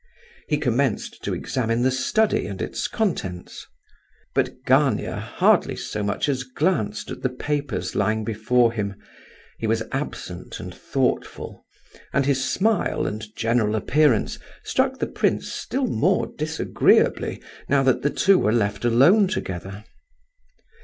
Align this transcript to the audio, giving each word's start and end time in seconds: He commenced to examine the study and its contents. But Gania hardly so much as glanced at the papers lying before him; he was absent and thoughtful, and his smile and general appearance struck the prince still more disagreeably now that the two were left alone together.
He 0.47 0.57
commenced 0.57 1.23
to 1.25 1.33
examine 1.35 1.83
the 1.83 1.91
study 1.91 2.47
and 2.47 2.59
its 2.59 2.87
contents. 2.87 3.67
But 4.33 4.49
Gania 4.65 5.17
hardly 5.19 5.75
so 5.75 6.01
much 6.01 6.27
as 6.27 6.41
glanced 6.41 7.11
at 7.11 7.21
the 7.21 7.29
papers 7.29 7.93
lying 7.93 8.23
before 8.23 8.71
him; 8.73 8.95
he 9.59 9.67
was 9.67 9.83
absent 9.91 10.59
and 10.59 10.73
thoughtful, 10.73 11.67
and 12.11 12.25
his 12.25 12.43
smile 12.43 13.05
and 13.05 13.23
general 13.35 13.75
appearance 13.75 14.39
struck 14.63 14.97
the 14.97 15.05
prince 15.05 15.53
still 15.53 15.85
more 15.85 16.25
disagreeably 16.35 17.39
now 17.69 17.83
that 17.83 18.01
the 18.01 18.09
two 18.09 18.39
were 18.39 18.51
left 18.53 18.83
alone 18.83 19.27
together. 19.27 19.83